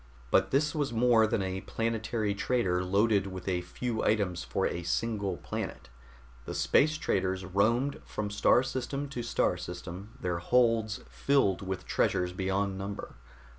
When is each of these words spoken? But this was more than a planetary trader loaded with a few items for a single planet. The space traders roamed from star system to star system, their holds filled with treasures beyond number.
But 0.31 0.49
this 0.49 0.73
was 0.73 0.91
more 0.91 1.27
than 1.27 1.43
a 1.43 1.61
planetary 1.61 2.33
trader 2.33 2.83
loaded 2.83 3.27
with 3.27 3.47
a 3.47 3.61
few 3.61 4.03
items 4.03 4.43
for 4.43 4.65
a 4.65 4.81
single 4.81 5.37
planet. 5.37 5.89
The 6.45 6.55
space 6.55 6.97
traders 6.97 7.45
roamed 7.45 8.01
from 8.03 8.31
star 8.31 8.63
system 8.63 9.07
to 9.09 9.21
star 9.21 9.57
system, 9.57 10.17
their 10.19 10.39
holds 10.39 11.01
filled 11.07 11.61
with 11.61 11.85
treasures 11.85 12.33
beyond 12.33 12.79
number. 12.79 13.13